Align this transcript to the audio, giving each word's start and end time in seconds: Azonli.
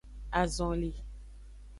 Azonli. 0.39 0.91